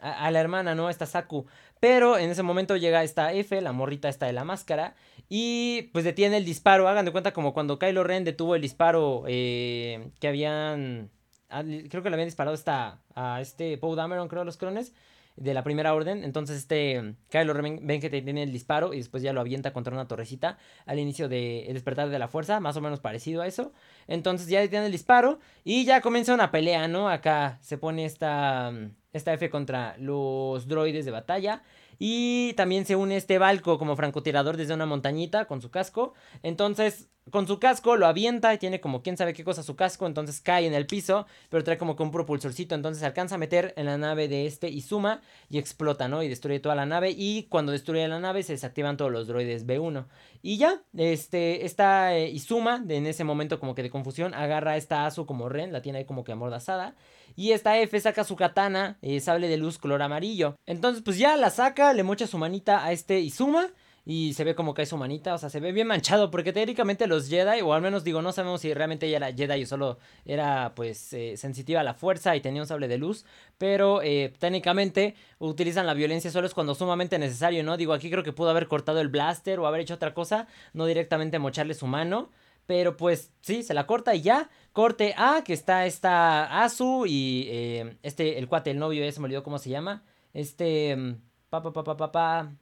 a, 0.00 0.30
la 0.30 0.40
hermana, 0.40 0.74
¿no? 0.74 0.90
Esta 0.90 1.06
Saku. 1.06 1.46
Pero 1.80 2.18
en 2.18 2.30
ese 2.30 2.42
momento 2.42 2.76
llega 2.76 3.02
esta 3.02 3.32
F, 3.32 3.60
la 3.60 3.72
morrita 3.72 4.08
esta 4.08 4.26
de 4.26 4.34
la 4.34 4.44
máscara, 4.44 4.94
y 5.28 5.90
pues 5.92 6.04
detiene 6.04 6.36
el 6.36 6.44
disparo. 6.44 6.88
Hagan 6.88 7.06
de 7.06 7.12
cuenta 7.12 7.32
como 7.32 7.54
cuando 7.54 7.78
Kylo 7.78 8.04
Ren 8.04 8.24
detuvo 8.24 8.54
el 8.54 8.62
disparo 8.62 9.24
eh, 9.26 10.10
que 10.20 10.28
habían... 10.28 11.10
Creo 11.48 12.02
que 12.02 12.10
le 12.10 12.14
habían 12.14 12.28
disparado 12.28 12.54
esta, 12.54 13.00
a 13.16 13.40
este 13.40 13.76
Poe 13.76 13.96
Dameron, 13.96 14.28
creo, 14.28 14.44
los 14.44 14.56
clones 14.56 14.92
de 15.36 15.54
la 15.54 15.64
primera 15.64 15.94
orden. 15.94 16.22
Entonces 16.22 16.58
este 16.58 17.14
Kylo 17.30 17.54
Ren 17.54 17.80
ven 17.82 18.00
que 18.00 18.10
tiene 18.10 18.42
el 18.42 18.52
disparo 18.52 18.92
y 18.94 18.98
después 18.98 19.22
ya 19.22 19.32
lo 19.32 19.40
avienta 19.40 19.72
contra 19.72 19.94
una 19.94 20.06
torrecita 20.06 20.58
al 20.86 20.98
inicio 20.98 21.28
de 21.28 21.66
El 21.66 21.74
despertar 21.74 22.10
de 22.10 22.18
la 22.18 22.28
fuerza, 22.28 22.60
más 22.60 22.76
o 22.76 22.80
menos 22.80 23.00
parecido 23.00 23.42
a 23.42 23.46
eso. 23.46 23.72
Entonces 24.06 24.48
ya 24.48 24.60
detiene 24.60 24.86
el 24.86 24.92
disparo 24.92 25.40
y 25.64 25.84
ya 25.84 26.00
comienza 26.02 26.34
una 26.34 26.50
pelea, 26.50 26.88
¿no? 26.88 27.08
Acá 27.08 27.58
se 27.62 27.78
pone 27.78 28.04
esta 28.04 28.72
esta 29.12 29.32
F 29.32 29.50
contra 29.50 29.96
los 29.98 30.66
droides 30.68 31.04
de 31.04 31.10
batalla. 31.10 31.62
Y 31.98 32.54
también 32.54 32.86
se 32.86 32.96
une 32.96 33.16
este 33.16 33.38
Balco 33.38 33.78
como 33.78 33.94
francotirador 33.94 34.56
desde 34.56 34.72
una 34.72 34.86
montañita 34.86 35.44
con 35.44 35.60
su 35.60 35.70
casco. 35.70 36.14
Entonces, 36.42 37.10
con 37.30 37.46
su 37.46 37.58
casco 37.58 37.96
lo 37.96 38.06
avienta 38.06 38.52
y 38.54 38.58
tiene 38.58 38.80
como 38.80 39.02
quién 39.02 39.16
sabe 39.16 39.34
qué 39.34 39.44
cosa 39.44 39.62
su 39.62 39.76
casco, 39.76 40.06
entonces 40.06 40.40
cae 40.40 40.66
en 40.66 40.74
el 40.74 40.86
piso, 40.86 41.26
pero 41.48 41.62
trae 41.62 41.78
como 41.78 41.96
que 41.96 42.02
un 42.02 42.10
propulsorcito, 42.10 42.74
entonces 42.74 43.02
alcanza 43.02 43.36
a 43.36 43.38
meter 43.38 43.72
en 43.76 43.86
la 43.86 43.98
nave 43.98 44.28
de 44.28 44.46
este 44.46 44.68
Izuma 44.68 45.20
y 45.48 45.58
explota, 45.58 46.08
¿no? 46.08 46.22
Y 46.22 46.28
destruye 46.28 46.60
toda 46.60 46.74
la 46.74 46.86
nave 46.86 47.14
y 47.16 47.44
cuando 47.44 47.72
destruye 47.72 48.06
la 48.08 48.18
nave 48.18 48.42
se 48.42 48.54
desactivan 48.54 48.96
todos 48.96 49.12
los 49.12 49.26
droides 49.26 49.66
B1. 49.66 50.06
Y 50.42 50.56
ya, 50.56 50.82
este, 50.96 51.64
esta 51.66 52.16
eh, 52.16 52.30
Izuma, 52.30 52.82
en 52.88 53.06
ese 53.06 53.24
momento 53.24 53.60
como 53.60 53.74
que 53.74 53.82
de 53.82 53.90
confusión, 53.90 54.34
agarra 54.34 54.72
a 54.72 54.76
esta 54.76 55.06
Asu 55.06 55.26
como 55.26 55.48
Ren, 55.48 55.72
la 55.72 55.82
tiene 55.82 55.98
ahí 55.98 56.04
como 56.04 56.24
que 56.24 56.32
amordazada. 56.32 56.96
Y 57.36 57.52
esta 57.52 57.78
F 57.78 57.98
saca 58.00 58.24
su 58.24 58.36
katana, 58.36 58.98
eh, 59.02 59.20
sable 59.20 59.48
de 59.48 59.56
luz 59.56 59.78
color 59.78 60.02
amarillo. 60.02 60.56
Entonces 60.66 61.02
pues 61.02 61.18
ya 61.18 61.36
la 61.36 61.50
saca, 61.50 61.92
le 61.92 62.02
mocha 62.02 62.26
su 62.26 62.38
manita 62.38 62.84
a 62.84 62.92
este 62.92 63.20
Izuma 63.20 63.70
y 64.04 64.32
se 64.34 64.44
ve 64.44 64.54
como 64.54 64.74
es 64.76 64.88
su 64.88 64.96
manita, 64.96 65.34
o 65.34 65.38
sea, 65.38 65.50
se 65.50 65.60
ve 65.60 65.72
bien 65.72 65.86
manchado, 65.86 66.30
porque 66.30 66.52
teóricamente 66.52 67.06
los 67.06 67.28
Jedi, 67.28 67.60
o 67.60 67.74
al 67.74 67.82
menos 67.82 68.02
digo, 68.02 68.22
no 68.22 68.32
sabemos 68.32 68.62
si 68.62 68.72
realmente 68.72 69.06
ella 69.06 69.18
era 69.18 69.32
Jedi 69.32 69.62
o 69.62 69.66
solo 69.66 69.98
era 70.24 70.72
pues 70.74 71.12
eh, 71.12 71.36
sensitiva 71.36 71.80
a 71.80 71.84
la 71.84 71.94
fuerza 71.94 72.34
y 72.34 72.40
tenía 72.40 72.62
un 72.62 72.66
sable 72.66 72.88
de 72.88 72.98
luz, 72.98 73.24
pero 73.58 74.00
eh, 74.02 74.32
técnicamente 74.38 75.14
utilizan 75.38 75.86
la 75.86 75.94
violencia 75.94 76.30
solo 76.30 76.46
es 76.46 76.54
cuando 76.54 76.74
sumamente 76.74 77.18
necesario, 77.18 77.62
¿no? 77.62 77.76
Digo, 77.76 77.92
aquí 77.92 78.10
creo 78.10 78.24
que 78.24 78.32
pudo 78.32 78.50
haber 78.50 78.68
cortado 78.68 79.00
el 79.00 79.08
blaster 79.08 79.60
o 79.60 79.66
haber 79.66 79.82
hecho 79.82 79.94
otra 79.94 80.14
cosa, 80.14 80.46
no 80.72 80.86
directamente 80.86 81.38
mocharle 81.38 81.74
su 81.74 81.86
mano. 81.86 82.30
Pero 82.70 82.96
pues 82.96 83.32
sí, 83.40 83.64
se 83.64 83.74
la 83.74 83.88
corta 83.88 84.14
y 84.14 84.22
ya. 84.22 84.48
Corte 84.72 85.12
A, 85.16 85.42
que 85.42 85.52
está 85.52 85.86
esta 85.86 86.62
Asu 86.62 87.04
y 87.04 87.48
eh, 87.48 87.98
este, 88.04 88.38
el 88.38 88.46
cuate, 88.46 88.70
el 88.70 88.78
novio, 88.78 89.02
ese 89.02 89.18
me 89.18 89.24
olvidó 89.24 89.42
cómo 89.42 89.58
se 89.58 89.70
llama. 89.70 90.04
Este, 90.32 90.94
mm, 90.94 91.16
pa, 91.48 91.62
pa, 91.64 91.72
pa, 91.72 91.82
pa, 91.82 91.96
pa, 91.96 92.12
pa. 92.12 92.52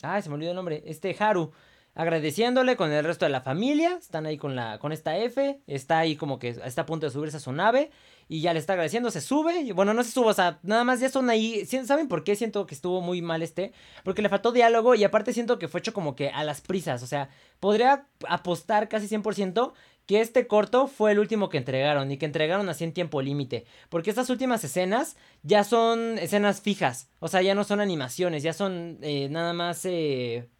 Ay, 0.00 0.22
se 0.22 0.30
me 0.30 0.36
olvidó 0.36 0.52
el 0.52 0.56
nombre. 0.56 0.82
Este 0.86 1.14
Haru. 1.20 1.52
Agradeciéndole 1.98 2.76
con 2.76 2.92
el 2.92 3.02
resto 3.02 3.24
de 3.24 3.30
la 3.30 3.40
familia. 3.40 3.96
Están 3.98 4.26
ahí 4.26 4.36
con, 4.36 4.54
la, 4.54 4.78
con 4.78 4.92
esta 4.92 5.16
F. 5.16 5.62
Está 5.66 5.98
ahí 5.98 6.14
como 6.14 6.38
que 6.38 6.50
está 6.50 6.82
a 6.82 6.86
punto 6.86 7.06
de 7.06 7.10
subirse 7.10 7.38
a 7.38 7.40
su 7.40 7.52
nave. 7.52 7.90
Y 8.28 8.42
ya 8.42 8.52
le 8.52 8.58
está 8.58 8.74
agradeciendo. 8.74 9.10
Se 9.10 9.22
sube. 9.22 9.72
Bueno, 9.72 9.94
no 9.94 10.04
se 10.04 10.10
sube. 10.10 10.26
O 10.26 10.34
sea, 10.34 10.58
nada 10.62 10.84
más 10.84 11.00
ya 11.00 11.08
son 11.08 11.30
ahí. 11.30 11.64
¿Saben 11.64 12.06
por 12.06 12.22
qué 12.22 12.36
siento 12.36 12.66
que 12.66 12.74
estuvo 12.74 13.00
muy 13.00 13.22
mal 13.22 13.40
este? 13.40 13.72
Porque 14.04 14.20
le 14.20 14.28
faltó 14.28 14.52
diálogo. 14.52 14.94
Y 14.94 15.04
aparte 15.04 15.32
siento 15.32 15.58
que 15.58 15.68
fue 15.68 15.80
hecho 15.80 15.94
como 15.94 16.14
que 16.14 16.28
a 16.28 16.44
las 16.44 16.60
prisas. 16.60 17.02
O 17.02 17.06
sea, 17.06 17.30
podría 17.60 18.06
apostar 18.28 18.90
casi 18.90 19.08
100% 19.08 19.72
que 20.04 20.20
este 20.20 20.46
corto 20.46 20.88
fue 20.88 21.12
el 21.12 21.18
último 21.18 21.48
que 21.48 21.56
entregaron 21.56 22.12
y 22.12 22.18
que 22.18 22.26
entregaron 22.26 22.68
así 22.68 22.84
en 22.84 22.92
tiempo 22.92 23.22
límite. 23.22 23.64
Porque 23.88 24.10
estas 24.10 24.28
últimas 24.28 24.62
escenas 24.64 25.16
ya 25.42 25.64
son 25.64 26.18
escenas 26.18 26.60
fijas. 26.60 27.08
O 27.20 27.28
sea, 27.28 27.40
ya 27.40 27.54
no 27.54 27.64
son 27.64 27.80
animaciones, 27.80 28.42
ya 28.42 28.52
son 28.52 28.98
eh, 29.00 29.28
nada 29.30 29.54
más... 29.54 29.80
Eh, 29.86 30.50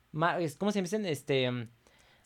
¿Cómo 0.59 0.73
se 0.73 0.83
dicen? 0.83 1.07
Este... 1.07 1.69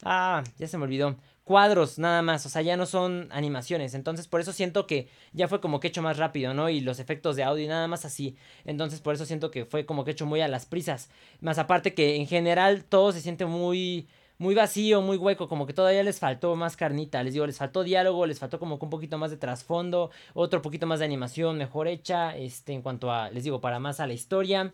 Ah, 0.03 0.43
ya 0.59 0.67
se 0.67 0.79
me 0.79 0.85
olvidó. 0.85 1.17
Cuadros, 1.45 1.99
nada 1.99 2.23
más. 2.23 2.47
O 2.47 2.49
sea, 2.49 2.63
ya 2.63 2.77
no 2.77 2.87
son 2.87 3.29
animaciones. 3.33 3.95
Entonces, 3.95 4.29
por 4.29 4.41
eso 4.41 4.53
siento 4.53 4.87
que 4.87 5.09
ya 5.33 5.49
fue 5.49 5.61
como 5.61 5.81
que 5.81 5.89
hecho 5.89 6.03
más 6.03 6.17
rápido, 6.17 6.55
¿no? 6.55 6.71
Y 6.71 6.81
los 6.81 7.01
efectos 7.01 7.37
de 7.37 7.43
audio 7.45 7.69
nada 7.69 7.89
más 7.89 8.05
así. 8.05 8.37
Entonces, 8.65 9.01
por 9.01 9.15
eso 9.15 9.27
siento 9.27 9.51
que 9.51 9.67
fue 9.67 9.85
como 9.85 10.05
que 10.05 10.13
hecho 10.13 10.27
muy 10.27 10.41
a 10.41 10.49
las 10.49 10.65
prisas. 10.67 11.11
Más 11.41 11.59
aparte 11.59 11.93
que 11.95 12.17
en 12.17 12.27
general 12.27 12.85
todo 12.85 13.13
se 13.13 13.21
siente 13.21 13.45
muy 13.47 14.09
muy 14.39 14.55
vacío, 14.55 15.03
muy 15.03 15.19
hueco, 15.19 15.49
como 15.49 15.67
que 15.67 15.75
todavía 15.75 16.03
les 16.03 16.19
faltó 16.19 16.57
más 16.57 16.75
carnita, 16.75 17.23
les 17.23 17.35
digo, 17.35 17.47
les 17.47 17.59
faltó 17.59 17.83
diálogo, 17.85 18.25
les 18.25 18.39
faltó 18.39 18.59
como 18.59 18.79
que 18.79 18.87
un 18.87 18.91
poquito 18.91 19.19
más 19.19 19.31
de 19.31 19.37
trasfondo, 19.37 20.11
otro 20.33 20.63
poquito 20.63 20.87
más 20.87 21.01
de 21.01 21.05
animación 21.05 21.59
mejor 21.59 21.89
hecha, 21.89 22.35
este, 22.35 22.73
en 22.73 22.81
cuanto 22.81 23.13
a, 23.13 23.29
les 23.29 23.45
digo, 23.45 23.61
para 23.61 23.79
más 23.81 24.01
a 24.01 24.07
la 24.07 24.15
historia. 24.15 24.73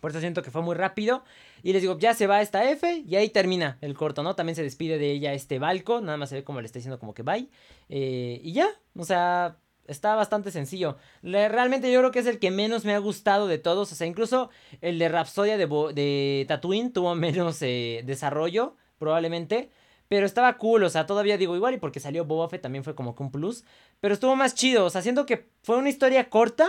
Por 0.00 0.10
eso 0.10 0.20
siento 0.20 0.42
que 0.42 0.50
fue 0.50 0.62
muy 0.62 0.74
rápido. 0.74 1.24
Y 1.62 1.72
les 1.72 1.82
digo, 1.82 1.98
ya 1.98 2.14
se 2.14 2.26
va 2.26 2.42
esta 2.42 2.68
F 2.70 3.04
y 3.06 3.16
ahí 3.16 3.28
termina 3.28 3.78
el 3.80 3.94
corto, 3.94 4.22
¿no? 4.22 4.34
También 4.34 4.56
se 4.56 4.62
despide 4.62 4.98
de 4.98 5.12
ella 5.12 5.32
este 5.32 5.58
Balco. 5.58 6.00
Nada 6.00 6.16
más 6.16 6.30
se 6.30 6.36
ve 6.36 6.44
como 6.44 6.60
le 6.60 6.66
está 6.66 6.78
diciendo 6.78 6.98
como 6.98 7.14
que 7.14 7.22
bye. 7.22 7.48
Eh, 7.88 8.40
y 8.42 8.52
ya, 8.52 8.68
o 8.96 9.04
sea, 9.04 9.58
está 9.86 10.14
bastante 10.14 10.50
sencillo. 10.50 10.96
realmente 11.22 11.92
yo 11.92 12.00
creo 12.00 12.10
que 12.10 12.18
es 12.18 12.26
el 12.26 12.38
que 12.38 12.50
menos 12.50 12.84
me 12.84 12.94
ha 12.94 12.98
gustado 12.98 13.46
de 13.46 13.58
todos. 13.58 13.92
O 13.92 13.94
sea, 13.94 14.06
incluso 14.06 14.50
el 14.80 14.98
de 14.98 15.08
Rapsodia 15.08 15.56
de, 15.56 15.66
de 15.94 16.44
Tatooine 16.48 16.92
tuvo 16.92 17.14
menos 17.14 17.62
eh, 17.62 18.02
desarrollo 18.04 18.76
probablemente. 18.98 19.70
Pero 20.08 20.26
estaba 20.26 20.58
cool, 20.58 20.84
o 20.84 20.90
sea, 20.90 21.06
todavía 21.06 21.38
digo 21.38 21.56
igual 21.56 21.72
y 21.72 21.78
porque 21.78 21.98
salió 21.98 22.26
Boba 22.26 22.46
Fett 22.50 22.60
también 22.60 22.84
fue 22.84 22.94
como 22.94 23.14
que 23.14 23.22
un 23.22 23.30
plus. 23.30 23.64
Pero 24.00 24.12
estuvo 24.12 24.36
más 24.36 24.54
chido, 24.54 24.84
o 24.84 24.90
sea, 24.90 25.00
siento 25.00 25.24
que 25.24 25.48
fue 25.62 25.78
una 25.78 25.88
historia 25.88 26.28
corta, 26.28 26.68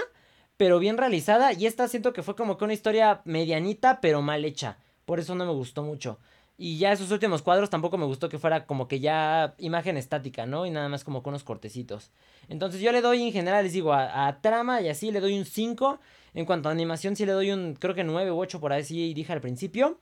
pero 0.57 0.79
bien 0.79 0.97
realizada. 0.97 1.53
Y 1.53 1.65
esta 1.65 1.87
siento 1.87 2.13
que 2.13 2.23
fue 2.23 2.35
como 2.35 2.57
que 2.57 2.65
una 2.65 2.73
historia 2.73 3.21
medianita, 3.25 4.01
pero 4.01 4.21
mal 4.21 4.45
hecha. 4.45 4.77
Por 5.05 5.19
eso 5.19 5.35
no 5.35 5.45
me 5.45 5.51
gustó 5.51 5.83
mucho. 5.83 6.19
Y 6.57 6.77
ya 6.77 6.91
esos 6.91 7.09
últimos 7.11 7.41
cuadros 7.41 7.69
tampoco 7.69 7.97
me 7.97 8.05
gustó 8.05 8.29
que 8.29 8.37
fuera 8.37 8.65
como 8.65 8.87
que 8.87 8.99
ya 8.99 9.55
imagen 9.57 9.97
estática, 9.97 10.45
¿no? 10.45 10.65
Y 10.65 10.69
nada 10.69 10.87
más 10.87 11.03
como 11.03 11.23
con 11.23 11.31
unos 11.31 11.43
cortecitos. 11.43 12.11
Entonces 12.47 12.79
yo 12.79 12.91
le 12.91 13.01
doy 13.01 13.23
en 13.23 13.33
general, 13.33 13.63
les 13.63 13.73
digo, 13.73 13.93
a, 13.93 14.39
trama 14.41 14.81
y 14.81 14.89
así 14.89 15.11
le 15.11 15.19
doy 15.19 15.37
un 15.37 15.45
5. 15.45 15.99
En 16.35 16.45
cuanto 16.45 16.69
a 16.69 16.71
animación 16.71 17.15
sí 17.15 17.25
le 17.25 17.31
doy 17.31 17.51
un, 17.51 17.75
creo 17.75 17.95
que 17.95 18.03
9 18.03 18.31
u 18.31 18.39
8 18.39 18.59
por 18.59 18.71
ahí 18.71 18.83
sí 18.83 19.13
dije 19.13 19.33
al 19.33 19.41
principio. 19.41 19.99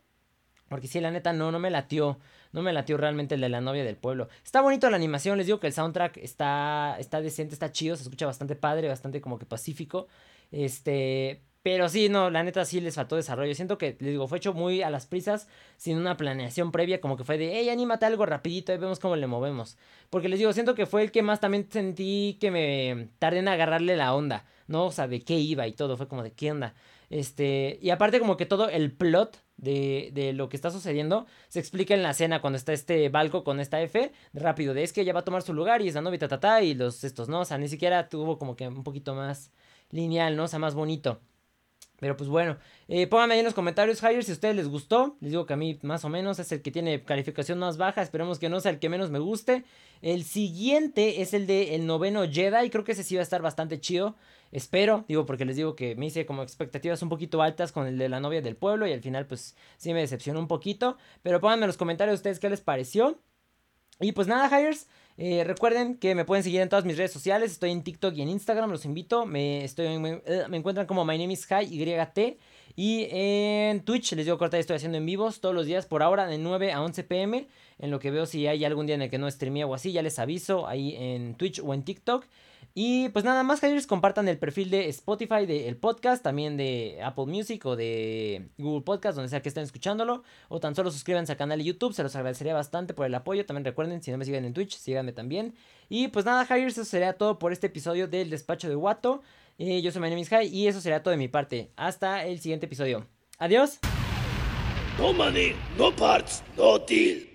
Porque 0.67 0.87
sí, 0.87 0.99
la 0.99 1.11
neta, 1.11 1.33
no, 1.33 1.51
no 1.51 1.59
me 1.59 1.69
latió. 1.69 2.17
No 2.51 2.61
me 2.61 2.73
latió 2.73 2.97
realmente 2.97 3.35
el 3.35 3.41
de 3.41 3.49
la 3.49 3.61
novia 3.61 3.83
del 3.85 3.95
pueblo. 3.95 4.27
Está 4.43 4.61
bonito 4.61 4.89
la 4.89 4.97
animación, 4.97 5.37
les 5.37 5.47
digo 5.47 5.59
que 5.59 5.67
el 5.67 5.73
soundtrack 5.73 6.17
está, 6.17 6.97
está 6.99 7.21
decente, 7.21 7.53
está 7.53 7.71
chido, 7.71 7.95
se 7.95 8.03
escucha 8.03 8.25
bastante 8.25 8.55
padre, 8.55 8.89
bastante 8.89 9.21
como 9.21 9.39
que 9.39 9.45
pacífico. 9.45 10.07
Este, 10.51 11.41
pero 11.63 11.89
sí, 11.89 12.09
no, 12.09 12.31
la 12.31 12.43
neta 12.43 12.65
sí 12.65 12.81
les 12.81 12.95
faltó 12.95 13.15
desarrollo. 13.15 13.53
Siento 13.53 13.77
que, 13.77 13.95
les 13.99 14.11
digo, 14.11 14.27
fue 14.27 14.39
hecho 14.39 14.53
muy 14.53 14.81
a 14.81 14.89
las 14.89 15.05
prisas, 15.05 15.47
sin 15.77 15.97
una 15.97 16.17
planeación 16.17 16.71
previa, 16.71 16.99
como 17.01 17.17
que 17.17 17.23
fue 17.23 17.37
de, 17.37 17.51
hey, 17.53 17.69
anímate 17.69 18.05
algo 18.05 18.25
rapidito 18.25 18.73
y 18.73 18.77
vemos 18.77 18.99
cómo 18.99 19.15
le 19.15 19.27
movemos. 19.27 19.77
Porque 20.09 20.27
les 20.27 20.39
digo, 20.39 20.53
siento 20.53 20.73
que 20.73 20.87
fue 20.87 21.03
el 21.03 21.11
que 21.11 21.21
más 21.21 21.39
también 21.39 21.67
sentí 21.69 22.37
que 22.41 22.49
me 22.49 23.09
tardé 23.19 23.39
en 23.39 23.47
agarrarle 23.47 23.95
la 23.95 24.15
onda, 24.15 24.45
¿no? 24.67 24.85
O 24.87 24.91
sea, 24.91 25.07
de 25.07 25.21
qué 25.21 25.35
iba 25.37 25.67
y 25.67 25.73
todo, 25.73 25.97
fue 25.97 26.07
como 26.07 26.23
de 26.23 26.31
qué 26.31 26.51
onda. 26.51 26.73
Este, 27.11 27.77
y 27.81 27.89
aparte 27.91 28.19
como 28.19 28.37
que 28.37 28.45
todo 28.45 28.69
el 28.69 28.91
plot 28.91 29.37
de, 29.57 30.11
de, 30.13 30.33
lo 30.33 30.49
que 30.49 30.55
está 30.55 30.71
sucediendo 30.71 31.27
se 31.49 31.59
explica 31.59 31.93
en 31.93 32.03
la 32.03 32.11
escena 32.11 32.41
cuando 32.41 32.57
está 32.57 32.73
este 32.73 33.09
Balco 33.09 33.43
con 33.43 33.59
esta 33.59 33.81
F, 33.81 34.11
rápido, 34.33 34.73
de 34.73 34.83
es 34.83 34.93
que 34.93 35.01
ella 35.01 35.13
va 35.13 35.19
a 35.19 35.25
tomar 35.25 35.41
su 35.43 35.53
lugar 35.53 35.81
y 35.81 35.89
es 35.89 35.95
la 35.95 36.01
novia 36.01 36.19
y 36.63 36.73
los 36.73 37.03
estos, 37.03 37.29
¿no? 37.29 37.41
O 37.41 37.45
sea, 37.45 37.57
ni 37.57 37.67
siquiera 37.67 38.09
tuvo 38.09 38.39
como 38.39 38.55
que 38.55 38.67
un 38.67 38.83
poquito 38.83 39.13
más 39.13 39.51
lineal, 39.91 40.35
¿no? 40.35 40.45
O 40.45 40.47
sea, 40.47 40.59
más 40.59 40.73
bonito. 40.73 41.19
Pero 42.01 42.17
pues 42.17 42.31
bueno, 42.31 42.57
eh, 42.87 43.05
pónganme 43.05 43.35
ahí 43.35 43.41
en 43.41 43.45
los 43.45 43.53
comentarios, 43.53 44.01
Hire, 44.01 44.23
si 44.23 44.31
a 44.31 44.33
ustedes 44.33 44.55
les 44.55 44.67
gustó. 44.67 45.17
Les 45.21 45.29
digo 45.29 45.45
que 45.45 45.53
a 45.53 45.55
mí 45.55 45.77
más 45.83 46.03
o 46.03 46.09
menos 46.09 46.39
es 46.39 46.51
el 46.51 46.63
que 46.63 46.71
tiene 46.71 47.03
calificación 47.03 47.59
más 47.59 47.77
baja. 47.77 48.01
Esperemos 48.01 48.39
que 48.39 48.49
no 48.49 48.59
sea 48.59 48.71
el 48.71 48.79
que 48.79 48.89
menos 48.89 49.11
me 49.11 49.19
guste. 49.19 49.65
El 50.01 50.23
siguiente 50.23 51.21
es 51.21 51.35
el 51.35 51.45
de 51.45 51.75
el 51.75 51.85
noveno 51.85 52.23
Jedi. 52.27 52.71
Creo 52.71 52.83
que 52.83 52.93
ese 52.93 53.03
sí 53.03 53.13
va 53.13 53.21
a 53.21 53.23
estar 53.23 53.43
bastante 53.43 53.79
chido. 53.79 54.15
Espero, 54.51 55.05
digo, 55.07 55.27
porque 55.27 55.45
les 55.45 55.55
digo 55.55 55.75
que 55.75 55.95
me 55.95 56.07
hice 56.07 56.25
como 56.25 56.41
expectativas 56.41 57.03
un 57.03 57.09
poquito 57.09 57.43
altas 57.43 57.71
con 57.71 57.85
el 57.85 57.99
de 57.99 58.09
la 58.09 58.19
novia 58.19 58.41
del 58.41 58.55
pueblo. 58.55 58.87
Y 58.87 58.93
al 58.93 59.01
final, 59.01 59.27
pues 59.27 59.55
sí 59.77 59.93
me 59.93 59.99
decepcionó 59.99 60.39
un 60.39 60.47
poquito. 60.47 60.97
Pero 61.21 61.39
pónganme 61.39 61.65
en 61.65 61.67
los 61.67 61.77
comentarios 61.77 62.15
ustedes 62.15 62.39
qué 62.39 62.49
les 62.49 62.61
pareció. 62.61 63.19
Y 63.99 64.13
pues 64.13 64.27
nada, 64.27 64.49
Hires. 64.59 64.87
Eh, 65.23 65.43
recuerden 65.43 65.97
que 65.97 66.15
me 66.15 66.25
pueden 66.25 66.43
seguir 66.43 66.61
en 66.61 66.69
todas 66.69 66.83
mis 66.83 66.97
redes 66.97 67.11
sociales. 67.11 67.51
Estoy 67.51 67.69
en 67.69 67.83
TikTok 67.83 68.15
y 68.15 68.23
en 68.23 68.29
Instagram, 68.29 68.71
los 68.71 68.85
invito. 68.85 69.27
Me, 69.27 69.63
estoy, 69.63 69.99
me, 69.99 70.13
eh, 70.25 70.45
encuentran 70.51 70.87
como 70.87 71.05
My 71.05 71.15
Name 71.15 71.33
is 71.33 71.45
High 71.45 71.67
YT. 71.69 72.39
Y 72.75 73.07
en 73.11 73.85
Twitch, 73.85 74.13
les 74.13 74.25
digo 74.25 74.39
corta, 74.39 74.57
estoy 74.57 74.77
haciendo 74.77 74.97
en 74.97 75.05
vivos 75.05 75.39
todos 75.39 75.53
los 75.53 75.67
días 75.67 75.85
por 75.85 76.01
ahora, 76.01 76.25
de 76.25 76.39
9 76.39 76.71
a 76.71 76.81
11 76.81 77.03
pm. 77.03 77.47
En 77.77 77.91
lo 77.91 77.99
que 77.99 78.09
veo, 78.09 78.25
si 78.25 78.47
hay 78.47 78.65
algún 78.65 78.87
día 78.87 78.95
en 78.95 79.03
el 79.03 79.11
que 79.11 79.19
no 79.19 79.29
streamé 79.29 79.63
o 79.63 79.75
así, 79.75 79.91
ya 79.91 80.01
les 80.01 80.17
aviso 80.17 80.67
ahí 80.67 80.95
en 80.97 81.35
Twitch 81.35 81.61
o 81.63 81.71
en 81.75 81.83
TikTok. 81.83 82.25
Y 82.73 83.09
pues 83.09 83.25
nada 83.25 83.43
más, 83.43 83.59
Javier, 83.59 83.85
compartan 83.85 84.27
el 84.27 84.37
perfil 84.37 84.69
de 84.69 84.87
Spotify 84.89 85.45
del 85.45 85.75
podcast, 85.75 86.23
también 86.23 86.55
de 86.55 86.99
Apple 87.03 87.25
Music 87.25 87.65
o 87.65 87.75
de 87.75 88.49
Google 88.57 88.81
Podcast, 88.81 89.15
donde 89.15 89.29
sea 89.29 89.41
que 89.41 89.49
estén 89.49 89.63
escuchándolo. 89.63 90.23
O 90.47 90.59
tan 90.59 90.75
solo 90.75 90.91
suscríbanse 90.91 91.33
al 91.33 91.37
canal 91.37 91.59
de 91.59 91.65
YouTube, 91.65 91.93
se 91.93 92.03
los 92.03 92.15
agradecería 92.15 92.53
bastante 92.53 92.93
por 92.93 93.05
el 93.05 93.15
apoyo. 93.15 93.45
También 93.45 93.65
recuerden, 93.65 94.01
si 94.01 94.11
no 94.11 94.17
me 94.17 94.25
siguen 94.25 94.45
en 94.45 94.53
Twitch, 94.53 94.77
síganme 94.77 95.11
también. 95.11 95.53
Y 95.89 96.07
pues 96.07 96.23
nada, 96.25 96.45
Javier, 96.45 96.69
eso 96.69 96.85
sería 96.85 97.13
todo 97.13 97.39
por 97.39 97.51
este 97.51 97.67
episodio 97.67 98.07
del 98.07 98.29
Despacho 98.29 98.69
de 98.69 98.75
Wato. 98.75 99.21
Eh, 99.57 99.81
yo 99.81 99.91
soy 99.91 100.01
My 100.01 100.25
High 100.25 100.47
y 100.47 100.67
eso 100.67 100.79
sería 100.79 101.03
todo 101.03 101.11
de 101.11 101.17
mi 101.17 101.27
parte. 101.27 101.71
Hasta 101.75 102.25
el 102.25 102.39
siguiente 102.39 102.67
episodio. 102.67 103.05
Adiós. 103.37 103.79
No 104.97 105.13
money, 105.13 105.55
no 105.77 105.91
parts, 105.95 106.43
no 106.57 106.79
deal. 106.79 107.30